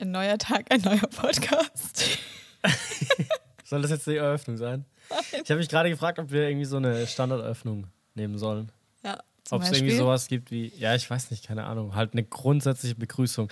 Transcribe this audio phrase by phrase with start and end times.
[0.00, 2.18] Ein neuer Tag, ein neuer Podcast.
[3.64, 4.84] Soll das jetzt die Eröffnung sein?
[5.32, 8.70] Ich habe mich gerade gefragt, ob wir irgendwie so eine Standarderöffnung nehmen sollen.
[9.02, 9.18] Ja,
[9.50, 12.94] Ob es irgendwie sowas gibt wie, ja, ich weiß nicht, keine Ahnung, halt eine grundsätzliche
[12.94, 13.50] Begrüßung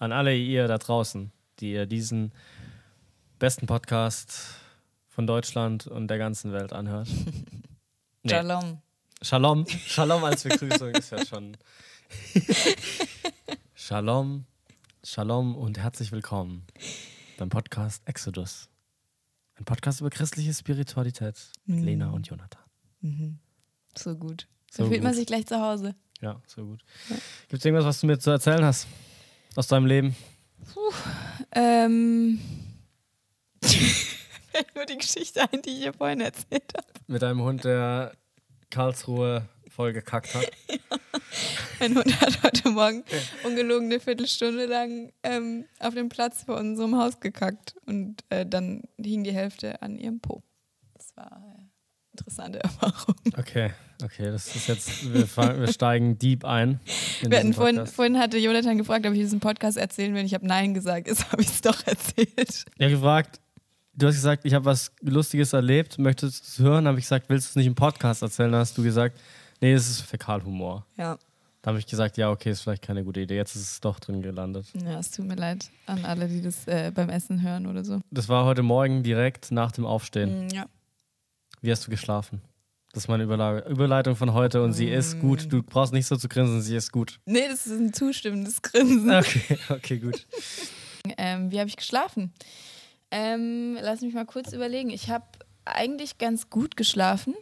[0.00, 1.30] an alle ihr da draußen,
[1.60, 2.32] die ihr diesen
[3.38, 4.56] besten Podcast
[5.08, 7.08] von Deutschland und der ganzen Welt anhört.
[8.26, 8.30] Nee.
[8.30, 8.78] Shalom.
[9.20, 9.66] Shalom.
[9.68, 11.58] Shalom als Begrüßung ist ja schon.
[13.74, 14.46] Shalom,
[15.04, 16.66] Shalom und herzlich willkommen
[17.36, 18.68] beim Podcast Exodus.
[19.56, 21.84] Ein Podcast über christliche Spiritualität mit Mhm.
[21.84, 22.62] Lena und Jonathan.
[23.96, 24.48] So gut.
[24.70, 25.18] So da fühlt man gut.
[25.18, 25.94] sich gleich zu Hause.
[26.20, 26.82] Ja, so gut.
[27.48, 28.86] Gibt es irgendwas, was du mir zu erzählen hast
[29.56, 30.16] aus deinem Leben?
[31.52, 32.40] Ähm.
[33.62, 36.86] Fällt nur die Geschichte ein, die ich hier vorhin erzählt habe.
[37.08, 38.16] Mit deinem Hund, der
[38.70, 40.50] Karlsruhe vollgekackt hat.
[41.80, 43.04] Mein Hund hat heute Morgen
[43.44, 48.82] ungelogen eine Viertelstunde lang ähm, auf dem Platz vor unserem Haus gekackt und äh, dann
[49.00, 50.42] hing die Hälfte an ihrem Po.
[50.94, 51.70] Das war eine
[52.12, 53.16] interessante Erfahrung.
[53.36, 53.70] Okay,
[54.02, 56.80] okay, das ist jetzt, wir, fangen, wir steigen deep ein.
[57.22, 60.24] In Wir hatten vorhin, vorhin hatte Jonathan gefragt, ob ich diesen Podcast erzählen will.
[60.24, 62.64] Ich habe Nein gesagt, jetzt habe ich es doch erzählt.
[62.80, 63.40] Habe gefragt,
[63.94, 66.86] du hast gesagt, ich habe was Lustiges erlebt, möchtest du es hören?
[66.86, 68.52] Habe ich gesagt, willst du es nicht im Podcast erzählen?
[68.52, 69.18] Dann hast du gesagt,
[69.64, 70.86] nee, es ist Fäkalhumor.
[70.96, 71.18] Ja.
[71.62, 73.36] Da habe ich gesagt, ja, okay, ist vielleicht keine gute Idee.
[73.36, 74.66] Jetzt ist es doch drin gelandet.
[74.74, 78.00] ja, es tut mir leid an alle, die das äh, beim Essen hören oder so.
[78.10, 80.46] Das war heute Morgen direkt nach dem Aufstehen.
[80.46, 80.66] Mm, Ja.
[81.62, 82.42] Wie hast du geschlafen?
[82.92, 85.50] Das ist meine Überla Überleitung von heute und sie ist gut.
[85.50, 87.18] Du brauchst nicht so zu grinsen, sie ist gut.
[87.24, 89.10] Nee, das ist ein zustimmendes Grinsen.
[89.10, 90.26] Okay, okay, gut.
[91.18, 92.32] Ähm, wie habe ich geschlafen?
[93.10, 94.88] Ähm, lass mich mal kurz überlegen.
[94.88, 95.26] Ich habe
[95.66, 97.34] eigentlich ganz gut geschlafen.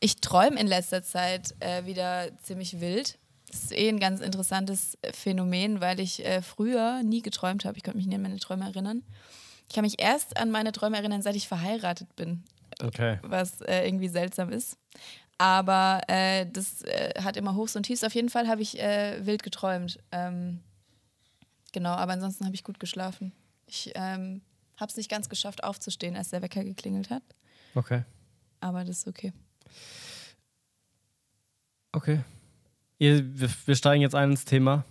[0.00, 3.18] Ich träume in letzter Zeit äh, wieder ziemlich wild.
[3.50, 7.76] Das ist eh ein ganz interessantes äh, Phänomen, weil ich äh, früher nie geträumt habe.
[7.78, 9.02] Ich konnte mich nie an meine Träume erinnern.
[9.68, 12.44] Ich kann mich erst an meine Träume erinnern, seit ich verheiratet bin,
[12.82, 13.18] Okay.
[13.22, 14.78] was äh, irgendwie seltsam ist.
[15.36, 18.02] Aber äh, das äh, hat immer Hochs und Tiefs.
[18.04, 19.98] Auf jeden Fall habe ich äh, wild geträumt.
[20.10, 20.60] Ähm,
[21.72, 23.32] genau, aber ansonsten habe ich gut geschlafen.
[23.66, 24.42] Ich ähm,
[24.78, 27.22] habe es nicht ganz geschafft, aufzustehen, als der Wecker geklingelt hat.
[27.74, 28.04] Okay.
[28.60, 29.32] Aber das ist okay.
[31.92, 32.20] Okay.
[32.98, 34.84] Ihr, wir, wir steigen jetzt ein ins Thema.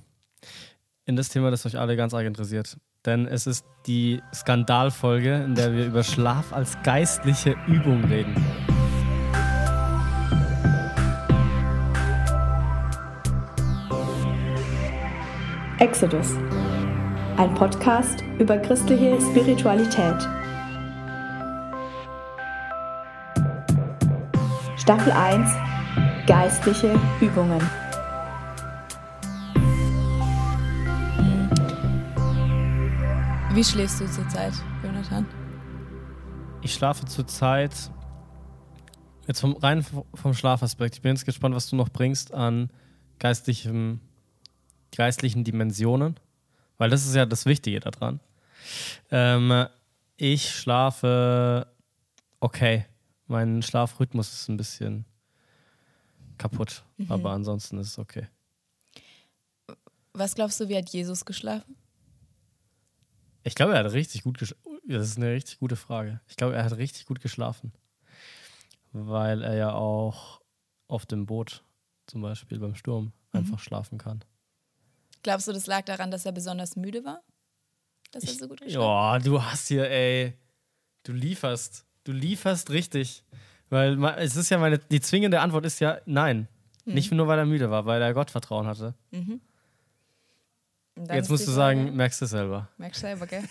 [1.05, 2.77] In das Thema, das euch alle ganz arg interessiert.
[3.05, 8.35] Denn es ist die Skandalfolge, in der wir über Schlaf als geistliche Übung reden.
[15.79, 16.33] Exodus,
[17.37, 20.36] ein Podcast über christliche Spiritualität.
[24.87, 25.49] Staffel 1
[26.27, 27.59] Geistliche Übungen.
[33.53, 35.25] Wie schläfst du zurzeit, Jonathan?
[36.61, 37.91] Ich schlafe zurzeit,
[39.27, 42.69] jetzt vom, rein vom Schlafaspekt, ich bin jetzt gespannt, was du noch bringst an
[43.19, 43.99] geistlichem,
[44.95, 46.17] geistlichen Dimensionen,
[46.77, 48.21] weil das ist ja das Wichtige daran.
[49.11, 49.67] Ähm,
[50.15, 51.67] ich schlafe
[52.39, 52.85] okay.
[53.27, 55.05] Mein Schlafrhythmus ist ein bisschen
[56.37, 58.27] kaputt, aber ansonsten ist es okay.
[60.13, 61.75] Was glaubst du, wie hat Jesus geschlafen?
[63.43, 64.79] Ich glaube, er hat richtig gut geschlafen.
[64.87, 66.21] Das ist eine richtig gute Frage.
[66.27, 67.73] Ich glaube, er hat richtig gut geschlafen.
[68.93, 70.41] Weil er ja auch
[70.87, 71.63] auf dem Boot,
[72.07, 74.23] zum Beispiel beim Sturm, einfach schlafen kann.
[75.23, 77.21] Glaubst du, das lag daran, dass er besonders müde war?
[78.11, 80.33] Dass er Ich, so gut geschlafen ja, du hast hier, ey,
[81.03, 81.85] du lieferst.
[82.07, 83.23] Du lieferst richtig.
[83.69, 86.47] Weil es ist ja meine, die zwingende Antwort ist ja nein.
[86.85, 86.93] Mhm.
[86.93, 88.93] Nicht nur, weil er müde war, weil er Gottvertrauen hatte.
[89.11, 89.41] Dann
[91.15, 92.69] Jetzt musst du Frage- sagen, merkst du selber.
[92.77, 93.43] Merkst du selber, gell?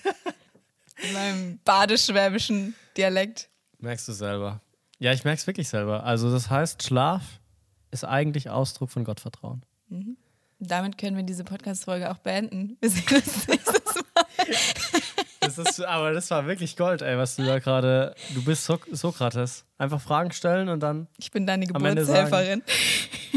[1.06, 3.50] In meinem badischwäbischen Dialekt.
[3.78, 4.62] Merkst du selber.
[4.98, 6.02] Ja, ich merk's wirklich selber.
[6.04, 7.38] Also das heißt, Schlaf
[7.90, 9.62] ist eigentlich Ausdruck von Gottvertrauen.
[10.58, 12.78] Damit können wir diese Podcast-Folge auch beenden.
[12.80, 14.95] Wir sehen uns nächstes Mal.
[15.56, 18.14] Das ist, aber das war wirklich Gold, ey, was du da gerade.
[18.34, 19.64] Du bist so Sokrates.
[19.78, 22.62] Einfach Fragen stellen und dann Ich bin deine Geburtshelferin.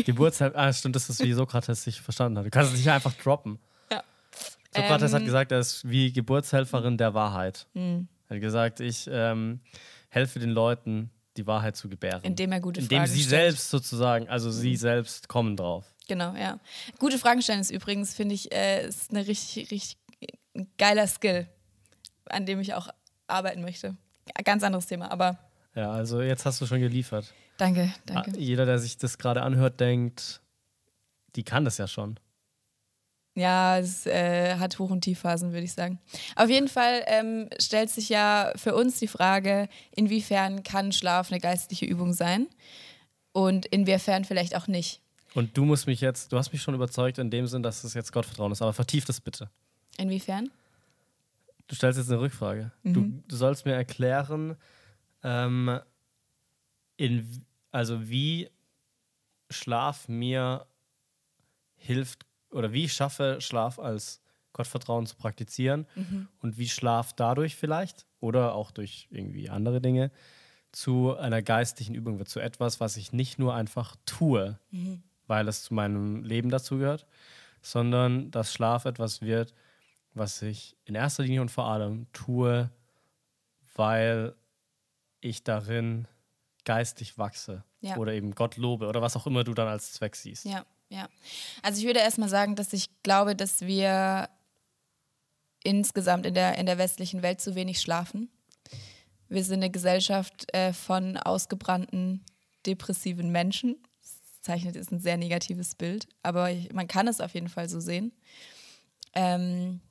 [0.05, 0.57] Geburtshilfe.
[0.57, 2.45] Ah, stimmt, das ist wie Sokrates sich verstanden hat.
[2.45, 3.59] Du kannst es nicht einfach droppen.
[3.91, 4.03] Ja.
[4.73, 5.25] Sokrates hat Ähm.
[5.25, 7.67] gesagt, er ist wie Geburtshelferin der Wahrheit.
[7.73, 8.07] Hm.
[8.29, 9.59] Er hat gesagt, ich ähm,
[10.09, 12.21] helfe den Leuten, die Wahrheit zu gebären.
[12.23, 13.51] Indem er gute Indem Fragen sie stellt.
[13.53, 15.85] selbst sozusagen, also sie selbst kommen drauf.
[16.07, 16.59] Genau, ja.
[16.99, 19.97] Gute Fragen stellen ist übrigens, finde ich, äh, ist eine richtig, richtig
[20.77, 21.47] geiler Skill,
[22.29, 22.87] an dem ich auch
[23.27, 23.95] arbeiten möchte.
[24.43, 25.37] Ganz anderes Thema, aber
[25.75, 27.33] Ja, also jetzt hast du schon geliefert.
[27.57, 28.37] danke, Ah, danke.
[28.39, 30.41] Jeder, der sich das gerade anhört, denkt,
[31.35, 32.19] die kann das ja schon.
[33.35, 35.99] Ja, es äh, hat Hoch- und Tiefphasen, würde ich sagen.
[36.35, 41.39] Auf jeden Fall ähm, stellt sich ja für uns die Frage, inwiefern kann Schlaf eine
[41.39, 42.47] geistliche Übung sein
[43.31, 45.01] und inwiefern vielleicht auch nicht.
[45.35, 47.93] Und du musst mich jetzt, du hast mich schon überzeugt in dem Sinn, dass es
[47.93, 49.49] jetzt Gottvertrauen ist, aber vertief das bitte.
[49.97, 50.49] Inwiefern?
[51.69, 52.71] Du stellst jetzt eine Rückfrage.
[52.83, 52.93] Mhm.
[52.93, 54.57] Du, du sollst mir erklären,
[55.23, 55.79] ähm,
[56.97, 58.49] in, also wie
[59.49, 60.65] Schlaf mir
[61.75, 64.21] hilft oder wie ich schaffe, Schlaf als
[64.53, 66.27] Gottvertrauen zu praktizieren Mhm.
[66.41, 70.11] und wie Schlaf dadurch vielleicht oder auch durch irgendwie andere Dinge
[70.71, 75.03] zu einer geistlichen Übung wird, zu etwas, was ich nicht nur einfach tue, Mhm.
[75.27, 77.05] weil es zu meinem Leben dazugehört,
[77.61, 79.53] sondern dass Schlaf etwas wird,
[80.19, 82.69] was ich in erster Linie und vor allem tue,
[83.75, 84.35] weil
[85.21, 86.07] ich darin
[86.65, 87.97] geistig wachse Ja.
[87.97, 90.45] oder eben Gott lobe oder was auch immer du dann als Zweck siehst.
[90.45, 91.09] Ja, ja.
[91.63, 94.29] Also ich würde erstmal sagen, dass ich glaube, dass wir
[95.63, 98.29] insgesamt in der, in der westlichen Welt zu wenig schlafen.
[99.27, 102.23] Wir sind eine Gesellschaft äh, von ausgebrannten,
[102.65, 103.77] depressiven Menschen.
[104.01, 107.69] Das zeichnet ist ein sehr negatives Bild, aber ich, man kann es auf jeden Fall
[107.69, 108.11] so sehen.
[109.13, 109.81] Ähm,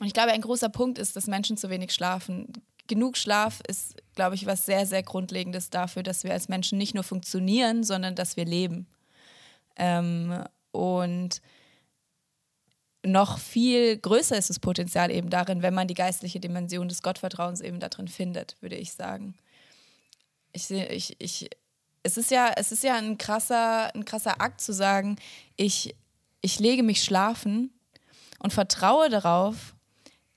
[0.00, 2.52] und ich glaube, ein großer Punkt ist, dass Menschen zu wenig schlafen.
[2.86, 6.94] Genug Schlaf ist, glaube ich, was sehr, sehr Grundlegendes dafür, dass wir als Menschen nicht
[6.94, 8.86] nur funktionieren, sondern dass wir leben.
[9.76, 11.42] Ähm, und
[13.04, 17.60] noch viel größer ist das Potenzial eben darin, wenn man die geistliche Dimension des Gottvertrauens
[17.60, 19.34] eben darin findet, würde ich sagen.
[20.52, 21.50] Ich ich, ich,
[22.02, 25.16] es ist ja, es ist ja ein krasser, ein krasser Akt zu sagen,
[25.56, 25.94] ich,
[26.40, 27.72] ich lege mich schlafen
[28.38, 29.74] und vertraue darauf,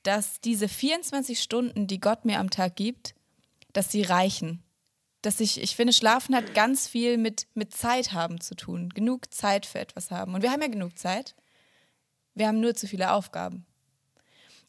[0.03, 3.15] dass diese 24 Stunden, die Gott mir am Tag gibt,
[3.73, 4.63] dass sie reichen.
[5.21, 8.89] Dass ich, ich finde, Schlafen hat ganz viel mit, mit Zeit haben zu tun.
[8.89, 10.33] Genug Zeit für etwas haben.
[10.33, 11.35] Und wir haben ja genug Zeit.
[12.33, 13.65] Wir haben nur zu viele Aufgaben.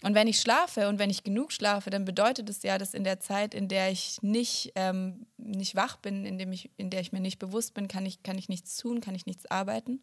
[0.03, 3.05] Und wenn ich schlafe und wenn ich genug schlafe, dann bedeutet es ja, dass in
[3.05, 7.01] der Zeit, in der ich nicht, ähm, nicht wach bin, in, dem ich, in der
[7.01, 10.03] ich mir nicht bewusst bin, kann ich, kann ich nichts tun, kann ich nichts arbeiten.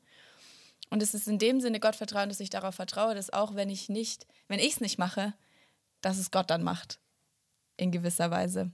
[0.89, 3.89] Und es ist in dem Sinne Gottvertrauen, dass ich darauf vertraue, dass auch wenn ich
[3.89, 5.33] nicht, wenn ich es nicht mache,
[6.01, 6.99] dass es Gott dann macht.
[7.77, 8.71] In gewisser Weise.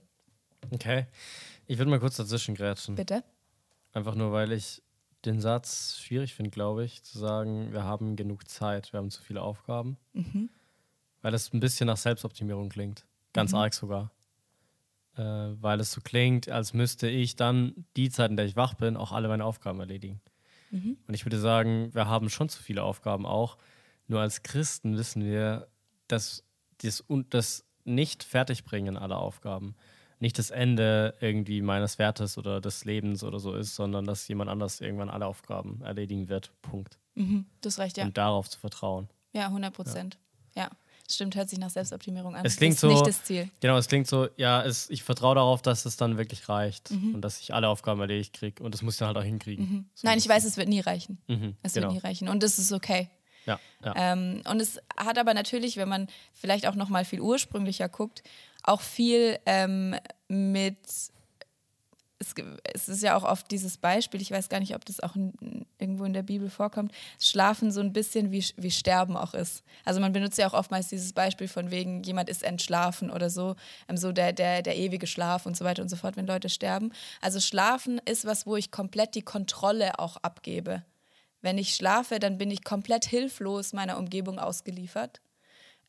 [0.70, 1.06] Okay.
[1.66, 2.94] Ich würde mal kurz dazwischen grätschen.
[2.96, 3.22] Bitte?
[3.92, 4.82] Einfach nur, weil ich
[5.24, 9.22] den Satz schwierig finde, glaube ich, zu sagen, wir haben genug Zeit, wir haben zu
[9.22, 9.96] viele Aufgaben.
[10.12, 10.48] Mhm.
[11.22, 13.04] Weil es ein bisschen nach Selbstoptimierung klingt.
[13.32, 13.58] Ganz Mhm.
[13.58, 14.10] arg sogar.
[15.16, 18.74] Äh, weil es so klingt, als müsste ich dann die Zeit, in der ich wach
[18.74, 20.20] bin, auch alle meine Aufgaben erledigen.
[20.70, 20.96] Mhm.
[21.06, 23.56] Und ich würde sagen, wir haben schon zu viele Aufgaben auch.
[24.08, 25.68] Nur als Christen wissen wir,
[26.08, 26.44] dass
[26.78, 29.76] das, und das nicht Fertigbringen aller Aufgaben
[30.18, 34.50] nicht das Ende irgendwie meines Wertes oder des Lebens oder so ist, sondern dass jemand
[34.50, 36.52] anders irgendwann alle Aufgaben erledigen wird.
[36.62, 36.98] Punkt.
[37.14, 37.46] Mhm.
[37.60, 38.04] Du hast recht, ja.
[38.04, 39.08] Und darauf zu vertrauen.
[39.32, 40.18] Ja, 100 Prozent.
[40.54, 40.70] Ja.
[41.08, 42.44] Stimmt, hört sich nach Selbstoptimierung an.
[42.44, 43.48] Es klingt das ist so- nicht das Ziel.
[43.60, 47.14] Genau, es klingt so, ja, es, ich vertraue darauf, dass es dann wirklich reicht Mhm.
[47.14, 48.62] und dass ich alle Aufgaben erledigt kriege.
[48.62, 49.88] Und das muss ich dann halt auch hinkriegen.
[49.94, 51.18] So Nein, ein ich weiß, es wird nie reichen.
[51.28, 51.86] Mhm, Es genau.
[51.92, 52.28] wird nie reichen.
[52.28, 53.08] Und das ist okay.
[53.46, 53.94] Ja, ja.
[53.96, 58.24] Ähm, und es hat aber natürlich, wenn man vielleicht auch noch mal viel ursprünglicher guckt,
[58.64, 59.94] auch viel ähm,
[60.26, 60.78] mit
[62.18, 62.34] es,
[62.72, 65.66] es ist ja auch oft dieses Beispiel, ich weiß gar nicht, ob das auch in,
[65.78, 69.62] irgendwo in der Bibel vorkommt, Schlafen so ein bisschen wie, wie Sterben auch ist.
[69.84, 73.56] Also man benutzt ja auch oftmals dieses Beispiel von wegen, jemand ist entschlafen oder so,
[73.88, 76.48] ähm, so der, der, der ewige Schlaf und so weiter und so fort, wenn Leute
[76.48, 76.92] sterben.
[77.20, 80.84] Also Schlafen ist was, wo ich komplett die Kontrolle auch abgebe.
[81.42, 85.20] Wenn ich schlafe, dann bin ich komplett hilflos meiner Umgebung ausgeliefert.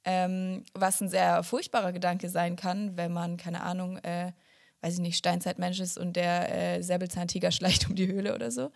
[0.04, 4.34] Ähm, was ein sehr furchtbarer Gedanke sein kann, wenn man, keine Ahnung, äh,
[4.82, 8.72] weiß ich nicht, Steinzeitmensch ist und der äh, Säbelzahntiger schleicht um die Höhle oder so.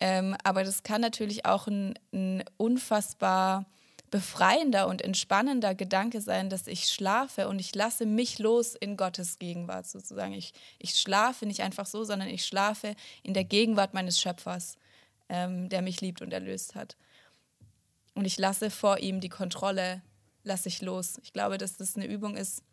[0.00, 3.66] Ähm, aber das kann natürlich auch ein, ein unfassbar
[4.10, 9.38] befreiender und entspannender Gedanke sein, dass ich schlafe und ich lasse mich los in Gottes
[9.38, 10.32] Gegenwart sozusagen.
[10.32, 14.76] Ich, ich schlafe nicht einfach so, sondern ich schlafe in der Gegenwart meines Schöpfers,
[15.28, 16.96] ähm, der mich liebt und erlöst hat.
[18.14, 20.02] Und ich lasse vor ihm die Kontrolle,
[20.42, 21.20] lasse ich los.
[21.22, 22.64] Ich glaube, dass das eine Übung ist,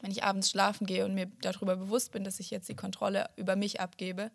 [0.00, 3.28] wenn ich abends schlafen gehe und mir darüber bewusst bin, dass ich jetzt die Kontrolle
[3.36, 4.30] über mich abgebe,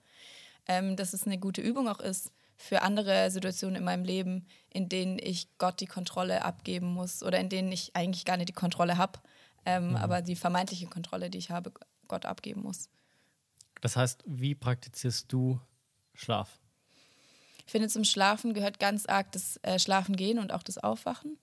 [0.67, 4.89] ähm, dass es eine gute Übung auch ist für andere Situationen in meinem Leben, in
[4.89, 8.53] denen ich Gott die Kontrolle abgeben muss oder in denen ich eigentlich gar nicht die
[8.53, 9.19] Kontrolle habe,
[9.65, 11.71] ähm, aber die vermeintliche Kontrolle, die ich habe,
[12.07, 12.89] Gott abgeben muss.
[13.81, 15.59] Das heißt, wie praktizierst du
[16.13, 16.59] Schlaf?
[17.65, 21.37] Ich finde, zum Schlafen gehört ganz arg das äh, Schlafen gehen und auch das Aufwachen.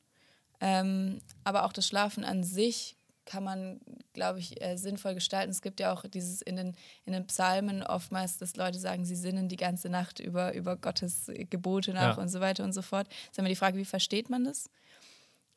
[0.61, 2.97] Ähm, aber auch das Schlafen an sich
[3.31, 3.81] kann man
[4.13, 5.51] glaube ich, äh, sinnvoll gestalten.
[5.53, 9.15] Es gibt ja auch dieses in den, in den Psalmen oftmals, dass Leute sagen, sie
[9.15, 12.23] sinnen die ganze Nacht über, über Gottes Gebote nach Ja.
[12.23, 13.07] und so weiter und so fort.
[13.07, 14.69] Das ist immer die Frage, wie versteht man das?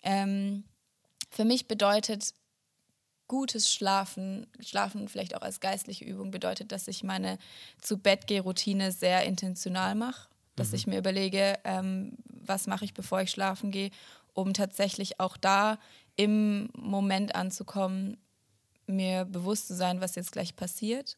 [0.03, 0.63] Ähm,
[1.32, 2.34] für mich bedeutet
[3.27, 7.39] gutes Schlafen, Schlafen vielleicht auch als geistliche Übung, bedeutet, dass ich meine
[7.82, 10.30] zu Bett Routine sehr intentional mache.
[10.56, 13.89] Dass ich mir überlege, ähm, was mache ich, bevor ich schlafen gehe,
[14.34, 15.80] um tatsächlich auch da
[16.15, 18.17] im Moment anzukommen,
[18.88, 21.17] mir bewusst zu sein, was jetzt gleich passiert.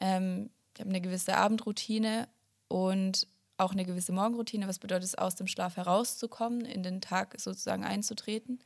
[0.00, 2.28] Ähm, ich habe eine gewisse Abendroutine
[2.68, 7.34] und auch eine gewisse Morgenroutine, was bedeutet es, aus dem Schlaf herauszukommen, in den Tag
[7.40, 8.60] sozusagen einzutreten.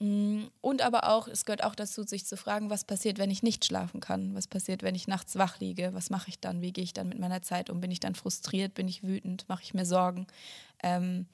[0.00, 3.42] Mm, Und aber auch, es gehört auch dazu, sich zu fragen, was passiert, wenn ich
[3.44, 4.34] nicht schlafen kann?
[4.34, 5.90] Was passiert, wenn ich nachts wach liege?
[5.94, 6.60] Was mache ich dann?
[6.62, 7.80] Wie gehe ich dann mit meiner Zeit um?
[7.80, 8.74] Bin ich dann frustriert?
[8.74, 9.48] Bin ich wütend?
[9.48, 10.26] Mache ich mir Sorgen?
[10.82, 11.26] Ähm,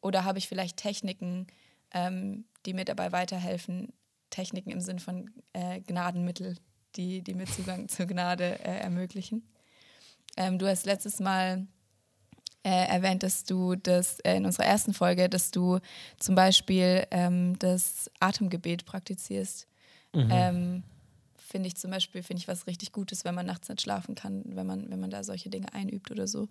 [0.00, 1.48] oder habe ich vielleicht Techniken,
[1.90, 3.92] ähm, die mir dabei weiterhelfen?
[4.30, 6.56] Techniken im Sinn von äh, Gnadenmittel,
[6.96, 9.42] die, die mir Zugang zur Gnade äh, ermöglichen.
[10.36, 11.66] Ähm, du hast letztes Mal
[12.62, 15.78] äh, erwähnt, dass du das äh, in unserer ersten Folge, dass du
[16.18, 19.66] zum Beispiel ähm, das Atemgebet praktizierst.
[20.14, 20.82] Ähm,
[21.36, 24.42] finde ich zum Beispiel, finde ich was richtig Gutes, wenn man nachts nicht schlafen kann,
[24.46, 26.48] wenn man, wenn man da solche Dinge einübt oder so.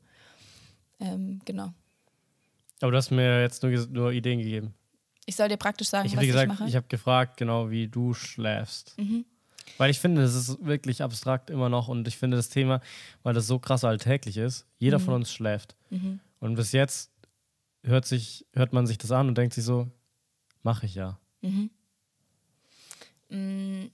[1.00, 1.74] Ähm, genau.
[2.82, 4.74] Aber du hast mir jetzt nur, nur Ideen gegeben.
[5.30, 6.64] Ich soll dir praktisch sagen, Ich was habe gesagt, ich mache.
[6.64, 6.70] Mhm.
[6.70, 8.96] ich habe gefragt, genau wie du schläfst.
[9.78, 12.82] Weil ich finde, das ist wirklich abstrakt immer noch und ich finde das Thema,
[13.24, 15.04] weil das so krass alltäglich ist, jeder Mhm.
[15.04, 15.76] von uns schläft.
[16.40, 17.12] Und bis jetzt
[17.84, 19.92] hört, sich, hört man sich das an und denkt sich so,
[20.64, 21.20] mache ich ja.
[23.30, 23.86] Mm,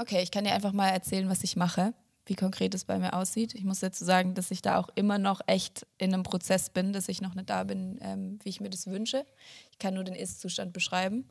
[0.00, 1.92] Okay, ich kann dir einfach mal erzählen, was ich mache,
[2.28, 3.54] wie konkret es bei mir aussieht.
[3.54, 6.92] Ich muss dazu sagen, dass ich da auch immer noch echt in einem Prozess bin,
[6.92, 9.24] dass ich noch nicht da bin, ähm, wie ich mir das wünsche.
[9.70, 11.28] Ich kann nur den Ist-Zustand beschreiben.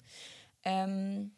[0.63, 1.31] Ähm,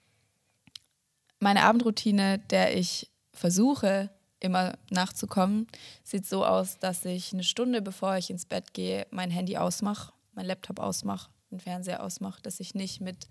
[1.40, 5.68] meine Abendroutine, der ich versuche, immer nachzukommen,
[6.04, 10.14] sieht so aus, dass ich eine Stunde bevor ich ins Bett gehe, mein Handy ausmache,
[10.34, 13.28] mein Laptop ausmache, den Fernseher ausmache, dass ich nicht mit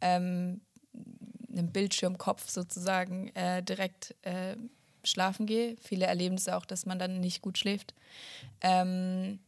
[0.00, 0.62] ähm,
[1.50, 4.56] einem Bildschirmkopf sozusagen äh, direkt äh,
[5.06, 5.76] schlafen gehe.
[5.80, 7.94] Viele erleben es auch, dass man dann nicht gut schläft.
[8.60, 9.38] Ähm,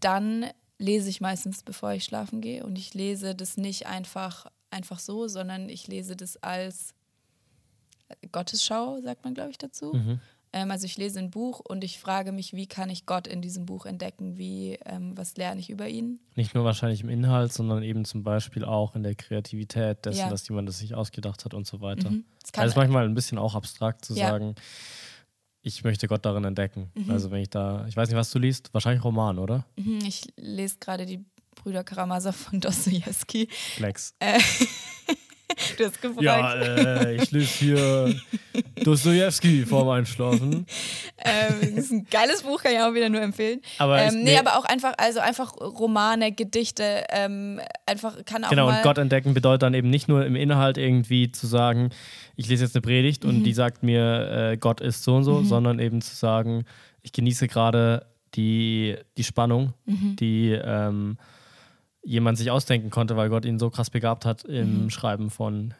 [0.00, 0.46] dann
[0.78, 2.64] lese ich meistens, bevor ich schlafen gehe.
[2.64, 6.94] Und ich lese das nicht einfach, einfach so, sondern ich lese das als
[8.32, 9.92] Gottesschau, sagt man, glaube ich, dazu.
[9.94, 10.20] Ähm,
[10.52, 13.66] also ich lese ein Buch und ich frage mich, wie kann ich Gott in diesem
[13.66, 14.38] Buch entdecken?
[14.38, 16.20] Wie, ähm, was lerne ich über ihn?
[16.36, 20.28] Nicht nur wahrscheinlich im Inhalt, sondern eben zum Beispiel auch in der Kreativität dessen, Ja.
[20.30, 22.10] dass jemand das sich ausgedacht hat und so weiter.
[22.10, 22.24] Mhm.
[22.42, 24.28] Es kann- Also ist manchmal ein bisschen auch abstrakt zu Ja.
[24.30, 24.54] sagen,
[25.62, 26.90] ich möchte Gott darin entdecken.
[26.94, 27.10] Mhm.
[27.10, 29.66] Also wenn ich da, ich weiß nicht, was du liest, wahrscheinlich Roman, oder?
[29.76, 31.24] Mhm, Ich lese gerade die
[31.56, 33.48] Brüder Karamasow von Dostoevsky.
[33.76, 34.14] Flex.
[35.76, 36.22] Du hast gefragt.
[36.22, 38.14] Ja, äh, ich lese hier
[38.84, 40.66] Dostoevsky vorm Einschlafen.
[41.18, 43.60] Ähm, das ist ein geiles Buch, kann ich auch wieder nur empfehlen.
[43.78, 44.38] Aber ähm, nee, nee.
[44.38, 48.76] aber auch einfach, also einfach Romane, Gedichte, ähm, einfach kann auch Genau, mal.
[48.76, 51.90] und Gott entdecken bedeutet dann eben nicht nur im Inhalt irgendwie zu sagen,
[52.36, 53.30] ich lese jetzt eine Predigt Mhm.
[53.30, 56.64] und die sagt mir, äh, Gott ist so und so, sondern eben zu sagen,
[57.02, 60.16] ich genieße gerade die, die Spannung, Mhm.
[60.16, 61.18] die ähm,
[62.02, 64.90] jemand sich ausdenken konnte, weil Gott ihn so krass begabt hat im Mhm.
[64.90, 65.74] Schreiben von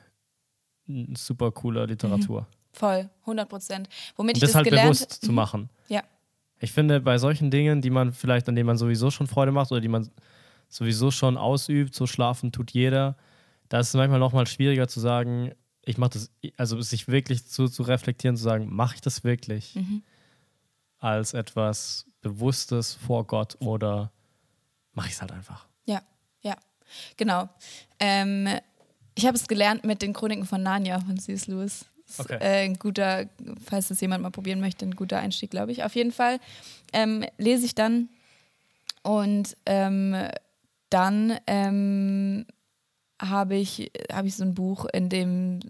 [1.14, 2.46] super cooler Literatur.
[2.72, 3.88] Voll, 100 Prozent.
[4.16, 5.68] Womit Und ich das das halt gelernt bewusst zu machen.
[5.88, 6.02] Ja.
[6.60, 9.70] Ich finde, bei solchen Dingen, die man vielleicht, an denen man sowieso schon Freude macht
[9.70, 10.10] oder die man
[10.68, 13.16] sowieso schon ausübt, so schlafen tut jeder,
[13.68, 15.52] da ist es manchmal nochmal schwieriger zu sagen,
[15.84, 19.74] ich mache das, also sich wirklich zu, zu reflektieren, zu sagen, mache ich das wirklich
[19.76, 20.02] Mhm.
[20.98, 24.10] als etwas Bewusstes vor Gott oder
[24.92, 25.67] mache ich es halt einfach.
[25.88, 26.02] Ja,
[26.42, 26.56] ja,
[27.16, 27.48] genau.
[27.98, 28.46] Ähm,
[29.14, 31.46] ich habe es gelernt mit den Chroniken von Narnia von C.S.
[31.46, 31.86] Lewis.
[32.18, 32.38] Okay.
[32.40, 33.26] äh, ein guter,
[33.66, 35.84] falls das jemand mal probieren möchte, ein guter Einstieg, glaube ich.
[35.84, 36.40] Auf jeden Fall
[36.92, 38.08] ähm, lese ich dann
[39.02, 40.16] und ähm,
[40.90, 42.46] dann ähm,
[43.20, 45.60] habe ich, hab ich so ein Buch, in dem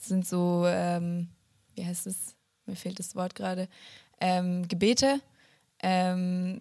[0.00, 1.28] sind so, ähm,
[1.74, 2.34] wie heißt es?
[2.66, 3.68] Mir fehlt das Wort gerade.
[4.20, 5.20] Ähm, Gebete.
[5.80, 6.60] Ähm,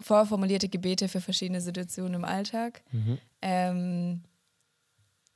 [0.00, 2.82] vorformulierte Gebete für verschiedene Situationen im Alltag.
[3.42, 4.22] Ähm,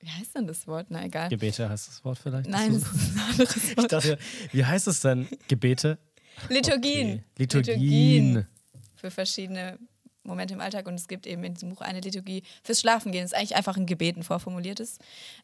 [0.00, 0.86] wie heißt denn das Wort?
[0.90, 1.28] Na egal.
[1.28, 2.48] Gebete heißt das Wort vielleicht?
[2.48, 3.92] Nein, Das ist- ein anderes ich Wort.
[3.92, 4.18] dachte,
[4.52, 5.26] wie heißt es denn?
[5.48, 5.98] Gebete?
[6.48, 7.08] Liturgien.
[7.18, 7.24] Okay.
[7.38, 8.46] Liturgien.
[8.94, 9.78] Für verschiedene
[10.22, 10.86] Momente im Alltag.
[10.86, 13.24] Und es gibt eben in diesem Buch eine Liturgie fürs Schlafengehen.
[13.24, 14.98] Das ist eigentlich einfach ein Gebet, ein vorformuliertes,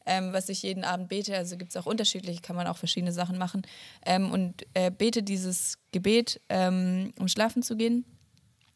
[0.07, 1.37] ähm, was ich jeden Abend bete.
[1.37, 3.63] Also gibt es auch unterschiedliche, kann man auch verschiedene Sachen machen.
[4.07, 8.05] Ähm, und äh, bete dieses Gebet, ähm, um schlafen zu gehen.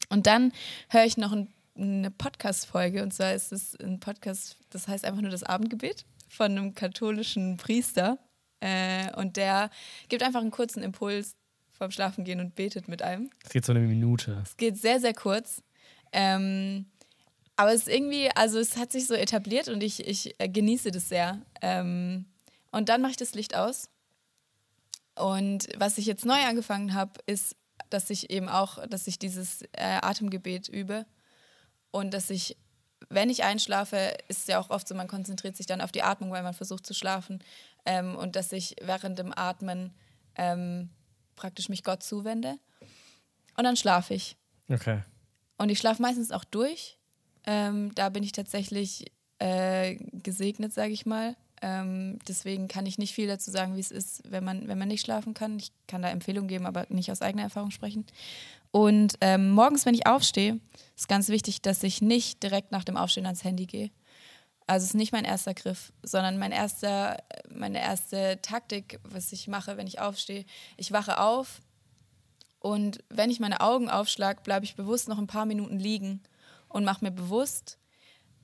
[0.08, 0.52] Und dann
[0.88, 3.02] höre ich noch ein, eine Podcast-Folge.
[3.02, 6.04] Und zwar ist es ein Podcast, das heißt einfach nur das Abendgebet.
[6.28, 8.18] von einem katholischen Priester.
[8.60, 9.70] Äh, und der
[10.08, 11.36] gibt einfach einen kurzen Impuls
[11.70, 13.30] vorm Schlafengehen und betet mit einem.
[13.44, 14.42] Es geht so eine Minute.
[14.42, 15.62] Es geht sehr, sehr kurz.
[16.12, 16.86] Ähm,
[17.56, 20.90] aber es ist irgendwie, also es hat sich so etabliert und ich, ich äh, genieße
[20.90, 21.40] das sehr.
[21.62, 22.26] Ähm,
[22.70, 23.88] und dann mache ich das Licht aus.
[25.16, 27.56] Und was ich jetzt neu angefangen habe, ist,
[27.90, 31.06] dass ich eben auch, dass ich dieses äh, Atemgebet übe
[31.90, 32.56] und dass ich,
[33.08, 36.02] wenn ich einschlafe, ist es ja auch oft so, man konzentriert sich dann auf die
[36.02, 37.42] Atmung, weil man versucht zu schlafen
[37.86, 39.94] ähm, und dass ich während dem Atmen
[40.36, 40.90] ähm,
[41.36, 42.58] praktisch mich Gott zuwende
[43.56, 44.36] und dann schlafe ich.
[44.70, 45.02] Okay.
[45.56, 46.98] Und ich schlafe meistens auch durch.
[47.44, 51.36] Ähm, da bin ich tatsächlich äh, gesegnet, sage ich mal.
[51.62, 54.88] Ähm, deswegen kann ich nicht viel dazu sagen, wie es ist, wenn man, wenn man
[54.88, 55.58] nicht schlafen kann.
[55.58, 58.06] Ich kann da Empfehlungen geben, aber nicht aus eigener Erfahrung sprechen.
[58.70, 60.60] Und ähm, morgens, wenn ich aufstehe,
[60.96, 63.90] ist ganz wichtig, dass ich nicht direkt nach dem Aufstehen ans Handy gehe.
[64.66, 67.16] Also es ist nicht mein erster Griff, sondern mein erster,
[67.50, 70.44] meine erste Taktik, was ich mache, wenn ich aufstehe.
[70.76, 71.60] Ich wache auf
[72.60, 76.22] und wenn ich meine Augen aufschlage, bleibe ich bewusst noch ein paar Minuten liegen
[76.68, 77.78] und mache mir bewusst,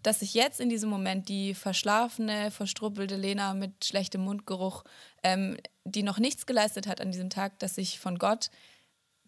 [0.04, 4.84] dass ich jetzt in diesem Moment die verschlafene, verstruppelte Lena mit schlechtem Mundgeruch,
[5.22, 8.50] ähm, die noch nichts geleistet hat an diesem Tag, dass ich von Gott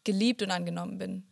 [0.04, 1.26] geliebt und angenommen bin.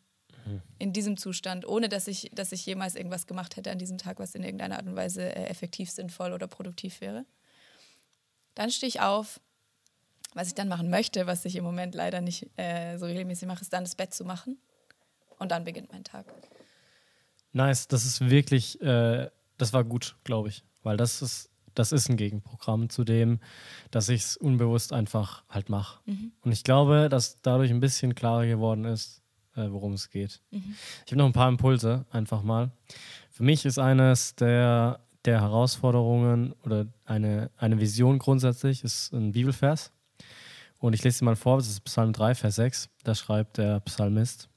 [0.47, 0.63] Mhm.
[0.79, 4.19] In diesem Zustand, ohne dass ich, dass ich jemals irgendwas gemacht hätte an diesem Tag,
[4.19, 7.27] was in irgendeiner Art und Weise äh, effektiv, sinnvoll oder produktiv wäre.
[8.55, 9.41] Dann stehe ich auf.
[10.37, 13.61] Was ich dann machen möchte, was ich im Moment leider nicht äh, so regelmäßig mache,
[13.61, 14.59] ist dann das Bett zu machen.
[15.39, 16.27] Und dann beginnt mein Tag.
[17.55, 22.09] Nice, das ist wirklich, äh, das war gut, glaube ich, weil das ist, das ist
[22.09, 23.41] ein Gegenprogramm zu dem,
[23.91, 26.01] dass ich es unbewusst einfach halt mache.
[26.07, 26.33] Mhm.
[26.43, 29.23] Und ich glaube, dass dadurch ein bisschen klarer geworden ist,
[29.55, 30.41] äh, worum es geht.
[30.51, 30.75] Mhm.
[31.07, 32.73] Ich habe noch ein paar Impulse, einfach mal.
[33.31, 39.93] Für mich ist eines der, der Herausforderungen oder eine, eine Vision grundsätzlich, ist ein Bibelvers.
[40.79, 42.89] Und ich lese sie mal vor, das ist Psalm 3, Vers 6.
[43.05, 44.49] Da schreibt der Psalmist,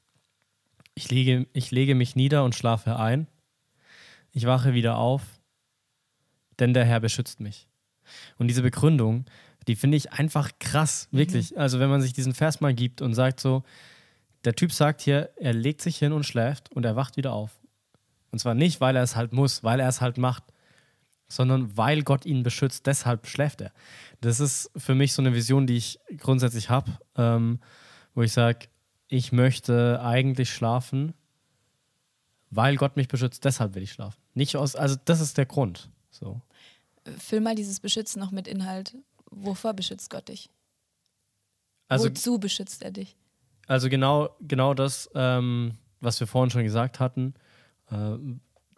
[0.98, 3.28] ich lege, ich lege mich nieder und schlafe ein.
[4.32, 5.22] Ich wache wieder auf,
[6.60, 7.68] denn der Herr beschützt mich.
[8.38, 9.26] Und diese Begründung,
[9.68, 11.18] die finde ich einfach krass, mhm.
[11.20, 11.52] wirklich.
[11.52, 11.60] Mhm.
[11.60, 13.64] Also wenn man sich diesen Vers mal gibt und sagt so,
[14.44, 17.60] der Typ sagt hier, er legt sich hin und schläft und er wacht wieder auf.
[18.32, 20.46] Und zwar nicht, weil er es halt muss, weil er es halt macht,
[21.28, 23.72] sondern weil Gott ihn beschützt, deshalb schläft er.
[24.22, 27.60] Das ist für mich so eine Vision, die ich grundsätzlich habe, ähm,
[28.16, 28.68] wo ich sage,
[29.08, 31.14] ich möchte eigentlich schlafen,
[32.50, 34.20] weil Gott mich beschützt, deshalb will ich schlafen.
[34.34, 35.90] Nicht aus, also das ist der Grund.
[36.10, 36.42] So.
[37.18, 38.96] Füll mal dieses Beschützen noch mit Inhalt.
[39.30, 40.50] Wovor beschützt Gott dich?
[41.88, 43.16] Also, Wozu beschützt er dich?
[43.68, 47.34] Also genau, genau das, ähm, was wir vorhin schon gesagt hatten.
[47.92, 48.16] Äh,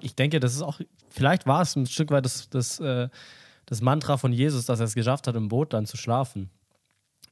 [0.01, 3.09] ich denke, das ist auch, vielleicht war es ein Stück weit das, das, äh,
[3.65, 6.49] das Mantra von Jesus, dass er es geschafft hat, im Boot dann zu schlafen.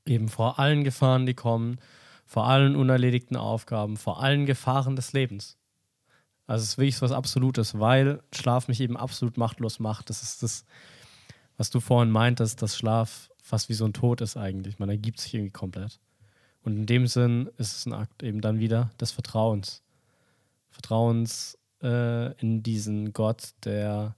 [0.05, 1.79] Eben vor allen Gefahren, die kommen,
[2.27, 5.57] vor allen unerledigten Aufgaben, vor allen Gefahren des Lebens.
[6.45, 10.09] Also es ist wirklich was Absolutes, weil Schlaf mich eben absolut machtlos macht.
[10.09, 10.65] Das ist das,
[11.55, 14.77] was du vorhin meintest, dass Schlaf fast wie so ein Tod ist eigentlich.
[14.77, 15.99] Man ergibt sich irgendwie komplett.
[16.61, 19.83] Und in dem Sinn ist es ein Akt eben dann wieder des Vertrauens.
[20.69, 24.15] Vertrauens äh, in diesen Gott, der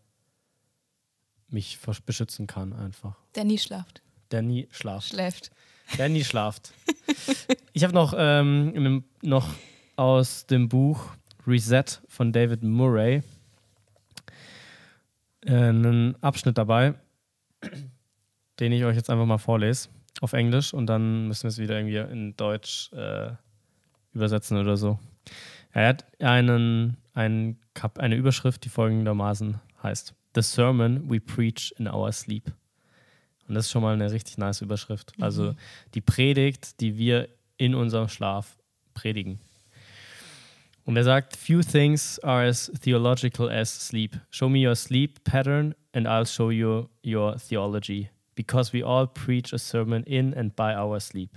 [1.48, 3.15] mich beschützen kann einfach.
[3.36, 4.02] Der nie schlaft.
[4.32, 5.10] Der nie schlaft.
[5.10, 5.52] Schläft.
[5.97, 6.73] Nie schlaft.
[7.73, 9.49] ich habe noch, ähm, noch
[9.95, 11.12] aus dem Buch
[11.45, 13.23] Reset von David Murray
[15.45, 16.93] äh, einen Abschnitt dabei,
[18.60, 19.89] den ich euch jetzt einfach mal vorlese
[20.21, 23.32] auf Englisch und dann müssen wir es wieder irgendwie in Deutsch äh,
[24.13, 24.99] übersetzen oder so.
[25.71, 27.60] Er hat einen, einen
[27.95, 32.52] eine Überschrift, die folgendermaßen heißt: The Sermon we preach in our sleep.
[33.50, 35.18] Und das ist schon mal eine richtig nice Überschrift.
[35.18, 35.24] Mhm.
[35.24, 35.56] Also
[35.96, 38.58] die Predigt, die wir in unserem Schlaf
[38.94, 39.40] predigen.
[40.86, 44.20] Und er sagt, few things are as theological as sleep.
[44.30, 48.10] Show me your sleep pattern and I'll show you your theology.
[48.36, 51.32] Because we all preach a sermon in and by our sleep.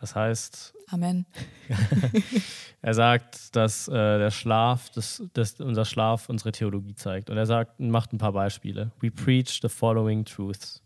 [0.00, 0.74] Das heißt.
[0.88, 1.26] Amen.
[2.82, 7.28] er sagt, dass äh, der Schlaf, dass, dass unser Schlaf unsere Theologie zeigt.
[7.30, 8.90] Und er sagt, macht ein paar Beispiele.
[9.00, 10.82] We preach the following truths.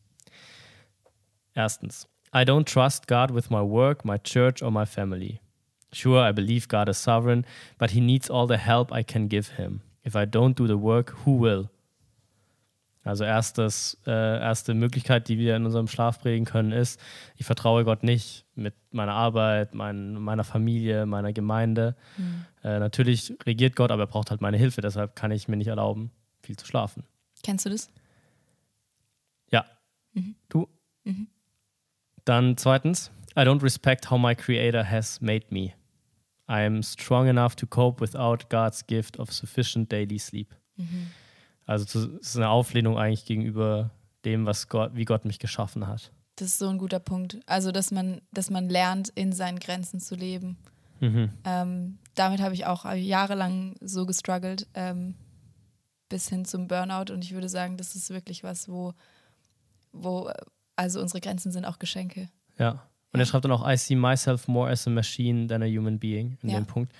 [1.54, 5.40] Erstens, I don't trust God with my work, my church or my family.
[5.92, 7.46] Sure, I believe God is sovereign,
[7.78, 9.82] but he needs all the help I can give him.
[10.02, 11.70] If I don't do the work, who will?
[13.04, 16.98] Also erstes, äh, erste Möglichkeit, die wir in unserem Schlaf prägen können, ist,
[17.36, 21.96] ich vertraue Gott nicht mit meiner Arbeit, mein, meiner Familie, meiner Gemeinde.
[22.16, 22.46] Mhm.
[22.62, 25.68] Äh, natürlich regiert Gott, aber er braucht halt meine Hilfe, deshalb kann ich mir nicht
[25.68, 26.10] erlauben,
[26.42, 27.04] viel zu schlafen.
[27.42, 27.90] Kennst du das?
[29.50, 29.66] Ja.
[30.48, 30.68] Du?
[32.24, 35.74] Dann zweitens, I don't respect how my creator has made me.
[36.48, 40.54] I am strong enough to cope without God's gift of sufficient daily sleep.
[41.66, 43.90] Also es ist eine Auflehnung eigentlich gegenüber
[44.24, 46.12] dem, was Gott, wie Gott mich geschaffen hat.
[46.36, 47.38] Das ist so ein guter Punkt.
[47.46, 50.56] Also, dass man, dass man lernt, in seinen Grenzen zu leben.
[51.00, 51.30] Mhm.
[51.44, 55.14] Ähm, damit habe ich auch jahrelang so gestruggelt, ähm,
[56.08, 57.12] bis hin zum Burnout.
[57.12, 58.94] Und ich würde sagen, das ist wirklich was, wo,
[59.92, 60.30] wo
[60.76, 62.28] also unsere Grenzen sind auch Geschenke.
[62.58, 62.82] Ja.
[63.12, 66.00] Und er schreibt dann auch, I see myself more as a machine than a human
[66.00, 66.56] being in Ja.
[66.58, 66.92] dem Punkt.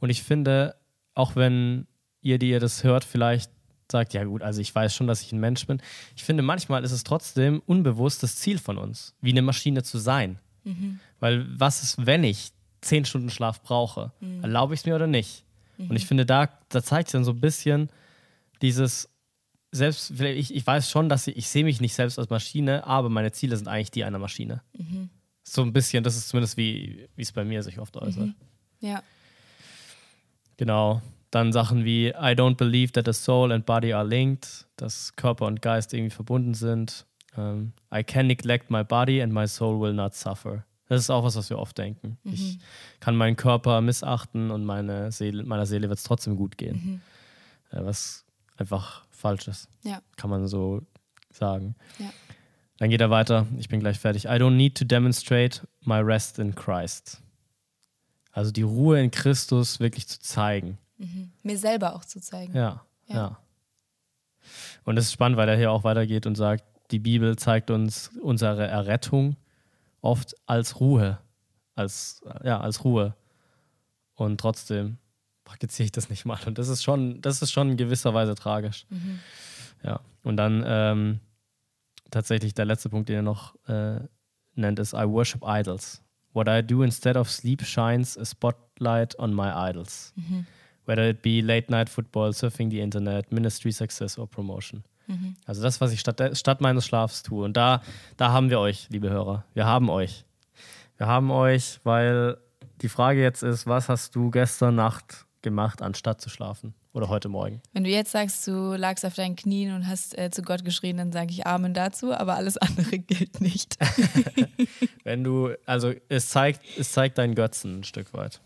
[0.00, 0.74] Und ich finde,
[1.14, 1.86] auch wenn
[2.22, 3.50] ihr, die ihr das hört, vielleicht
[3.90, 5.80] sagt, ja gut, also ich weiß schon, dass ich ein Mensch bin.
[6.16, 9.98] Ich finde, manchmal ist es trotzdem unbewusst das Ziel von uns, wie eine Maschine zu
[9.98, 10.38] sein.
[11.20, 14.12] Weil was ist, wenn ich zehn Stunden Schlaf brauche?
[14.42, 15.44] Erlaube ich es mir oder nicht?
[15.78, 17.88] Und ich finde, da, da zeigt sich dann so ein bisschen
[18.60, 19.08] dieses,
[19.70, 23.08] selbst, ich, ich weiß schon, dass ich, ich sehe mich nicht selbst als Maschine, aber
[23.08, 24.62] meine Ziele sind eigentlich die einer Maschine.
[25.44, 28.30] So ein bisschen, das ist zumindest wie, wie es bei mir sich oft äußert.
[28.80, 29.02] Ja.
[30.56, 31.00] Genau.
[31.30, 35.46] Dann Sachen wie I don't believe that the soul and body are linked, dass Körper
[35.46, 37.06] und Geist irgendwie verbunden sind.
[37.36, 40.64] Ähm, I can neglect my body and my soul will not suffer.
[40.88, 42.16] Das ist auch was, was wir oft denken.
[42.24, 42.58] Ich
[42.98, 47.02] kann meinen Körper missachten und meine Seele, meiner Seele wird es trotzdem gut gehen.
[47.70, 48.24] Äh, was
[48.56, 49.68] einfach falsch ist.
[49.82, 50.00] Ja.
[50.16, 50.82] Kann man so
[51.30, 51.74] sagen.
[51.98, 52.10] Ja.
[52.78, 53.46] Dann geht er weiter.
[53.58, 54.24] Ich bin gleich fertig.
[54.24, 57.20] I don't need to demonstrate my rest in Christ.
[58.32, 60.78] Also die Ruhe in Christus wirklich zu zeigen.
[61.42, 62.54] Mir selber auch zu zeigen.
[62.54, 63.14] Ja, Ja.
[63.14, 63.38] ja.
[64.84, 68.10] Und es ist spannend, weil er hier auch weitergeht und sagt, die Bibel zeigt uns
[68.22, 69.36] unsere Errettung
[70.00, 71.18] oft als Ruhe,
[71.74, 73.14] als, ja, als Ruhe.
[74.14, 74.98] Und trotzdem
[75.44, 76.38] praktiziere ich das nicht mal.
[76.46, 78.86] Und das ist schon, das ist schon in gewisser Weise tragisch.
[79.82, 80.00] Ja.
[80.22, 81.20] Und dann ähm,
[82.10, 84.00] tatsächlich der letzte Punkt, den er noch äh,
[84.54, 86.02] nennt, ist I worship idols.
[86.32, 90.12] What I do instead of sleep shines a spotlight on my idols.
[90.88, 94.82] Whether it be late night football, surfing the internet, ministry success or promotion.
[95.46, 97.44] Also das, was ich statt, statt meines Schlafs tue.
[97.44, 97.82] Und da,
[98.16, 99.44] da haben wir euch, liebe Hörer.
[99.54, 100.24] Wir haben euch.
[100.98, 102.36] Wir haben euch, weil
[102.82, 106.74] die Frage jetzt ist, was hast du gestern Nacht gemacht, anstatt zu schlafen?
[106.92, 107.62] Oder heute Morgen?
[107.72, 110.96] Wenn du jetzt sagst, du lagst auf deinen Knien und hast äh, zu Gott geschrien,
[110.96, 113.76] dann sage ich Amen dazu, aber alles andere gilt nicht.
[115.04, 118.40] Wenn du, also es zeigt, es zeigt deinen Götzen ein Stück weit.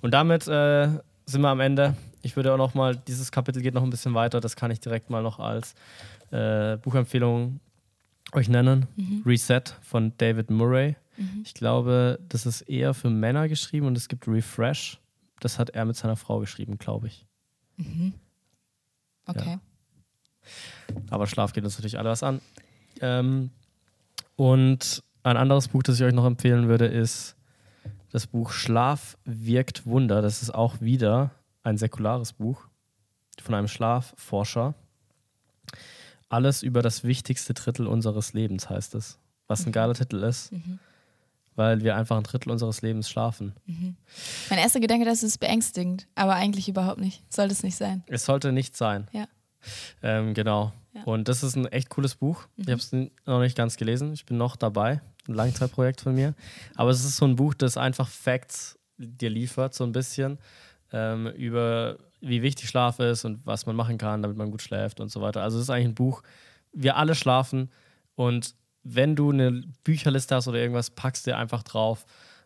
[0.00, 0.88] Und damit äh,
[1.26, 1.96] sind wir am Ende.
[2.22, 4.80] Ich würde auch noch mal, dieses Kapitel geht noch ein bisschen weiter, das kann ich
[4.80, 5.74] direkt mal noch als
[6.30, 7.60] äh, Buchempfehlung
[8.32, 8.86] euch nennen.
[9.26, 10.96] Reset von David Murray.
[11.44, 15.00] Ich glaube, das ist eher für Männer geschrieben und es gibt Refresh.
[15.40, 17.26] Das hat er mit seiner Frau geschrieben, glaube ich.
[19.26, 19.58] Okay.
[21.10, 22.40] Aber Schlaf geht uns natürlich alle was an.
[23.00, 23.50] Ähm,
[24.36, 27.36] und ein anderes Buch, das ich euch noch empfehlen würde, ist
[28.14, 30.22] das Buch Schlaf wirkt Wunder.
[30.22, 31.32] Das ist auch wieder
[31.64, 32.68] ein säkulares Buch
[33.42, 34.74] von einem Schlafforscher.
[36.28, 39.18] Alles über das wichtigste Drittel unseres Lebens heißt es.
[39.48, 40.52] Was ein geiler Titel ist,
[41.56, 43.52] weil wir einfach ein Drittel unseres Lebens schlafen.
[44.48, 47.20] Mein erster Gedanke, das ist beängstigend, aber eigentlich überhaupt nicht.
[47.34, 48.04] Sollte es nicht sein.
[48.06, 49.08] Es sollte nicht sein.
[49.10, 49.26] Ja.
[50.04, 50.72] Ähm, genau.
[50.92, 51.02] Ja.
[51.02, 52.46] Und das ist ein echt cooles Buch.
[52.54, 54.12] Ich habe es noch nicht ganz gelesen.
[54.12, 55.00] Ich bin noch dabei.
[55.28, 56.34] Ein Langzeitprojekt von mir.
[56.74, 60.38] Aber es ist so ein Buch, das einfach Facts dir liefert, so ein bisschen
[60.92, 65.00] ähm, über wie wichtig Schlaf ist und was man machen kann, damit man gut schläft
[65.00, 65.42] und so weiter.
[65.42, 66.22] Also es ist eigentlich ein Buch.
[66.72, 67.70] Wir alle schlafen
[68.14, 72.04] und wenn du eine Bücherliste hast oder irgendwas, packst dir einfach drauf,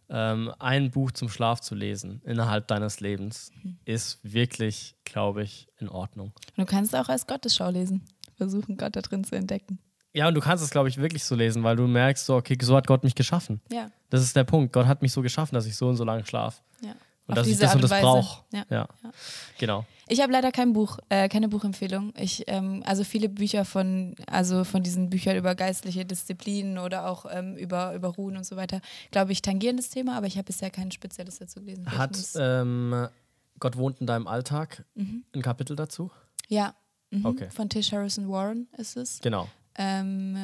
[0.08, 3.50] ähm, ein Buch zum Schlaf zu lesen innerhalb deines Lebens
[3.84, 6.32] ist wirklich, glaube ich, in Ordnung.
[6.56, 8.04] Du kannst auch als Gottesschau lesen.
[8.36, 9.78] Versuchen, Gott da drin zu entdecken.
[10.14, 12.56] Ja, und du kannst es, glaube ich, wirklich so lesen, weil du merkst, so, okay,
[12.60, 13.60] so hat Gott mich geschaffen.
[13.70, 13.90] Ja.
[14.10, 14.72] Das ist der Punkt.
[14.72, 16.62] Gott hat mich so geschaffen, dass ich so und so lange schlafe.
[16.82, 16.94] ja.
[17.26, 18.44] Und Auf dass ich das und Art das brauche.
[18.52, 18.64] Ja.
[18.70, 18.88] Ja.
[19.04, 19.10] Ja.
[19.58, 19.84] Genau.
[20.08, 22.14] Ich habe leider kein Buch, äh, keine Buchempfehlung.
[22.16, 27.26] Ich, ähm, also viele Bücher von, also von diesen Büchern über geistliche Disziplinen oder auch
[27.30, 30.46] ähm, über, über Ruhen und so weiter, glaube ich, tangieren das Thema, aber ich habe
[30.46, 31.86] bisher kein spezielles dazu gelesen.
[31.98, 33.08] Hat ähm,
[33.60, 36.10] Gott wohnt in deinem Alltag ein Kapitel dazu?
[36.48, 36.74] ja,
[37.10, 37.26] mhm.
[37.26, 37.50] Okay.
[37.50, 39.20] von Tish Harrison Warren ist es.
[39.20, 39.48] Genau.
[39.78, 40.36] Ähm,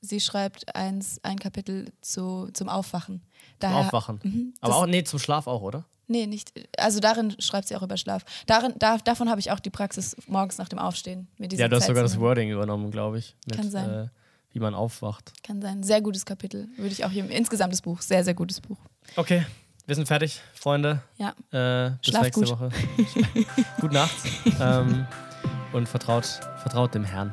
[0.00, 3.20] sie schreibt eins, ein Kapitel zu, zum Aufwachen.
[3.20, 4.20] Zum Daher, Aufwachen.
[4.22, 5.84] Mhm, Aber auch, nee, zum Schlaf auch, oder?
[6.08, 6.52] Nee, nicht.
[6.78, 8.24] Also darin schreibt sie auch über Schlaf.
[8.46, 11.26] Darin, da, davon habe ich auch die Praxis morgens nach dem Aufstehen.
[11.36, 12.18] Mir diese Ja, du hast sogar das.
[12.20, 13.34] Wording übernommen, glaube ich.
[13.46, 13.90] Mit, Kann sein.
[13.90, 14.08] Äh,
[14.52, 15.32] wie man aufwacht.
[15.42, 15.82] Kann sein.
[15.82, 16.68] Sehr gutes Kapitel.
[16.76, 17.28] Würde ich auch hier.
[17.28, 18.00] Insgesamt das Buch.
[18.02, 18.78] Sehr, sehr gutes Buch.
[19.16, 19.44] Okay,
[19.86, 21.02] wir sind fertig, Freunde.
[21.18, 21.30] Ja.
[21.50, 22.50] Äh, bis Schlaf nächste gut.
[22.50, 22.70] Woche.
[23.80, 24.16] Gute Nacht.
[24.60, 25.06] ähm,
[25.72, 26.24] und vertraut,
[26.62, 27.32] vertraut dem Herrn.